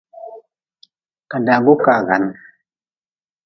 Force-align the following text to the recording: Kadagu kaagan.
Kadagu 1.31 1.73
kaagan. 1.83 2.23